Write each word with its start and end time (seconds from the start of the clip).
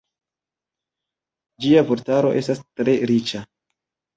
Ĝia 1.65 1.85
vortaro 1.91 2.35
estas 2.41 2.65
tre 2.81 2.99
riĉa. 3.13 3.45